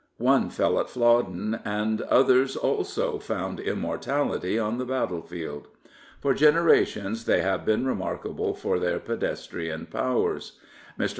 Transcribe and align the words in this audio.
One 0.17 0.49
fell 0.49 0.79
at 0.79 0.89
Flodden, 0.89 1.59
and 1.63 2.01
others 2.01 2.55
also 2.55 3.19
found 3.19 3.59
immortality 3.59 4.57
on 4.57 4.79
the 4.79 4.85
battlefield. 4.85 5.67
For 6.19 6.33
generations 6.33 7.25
they 7.25 7.41
have 7.43 7.65
been 7.65 7.85
remarkable 7.85 8.55
for 8.55 8.79
their 8.79 8.97
pedestrian 8.97 9.85
powers. 9.85 10.53
Mr. 10.97 11.09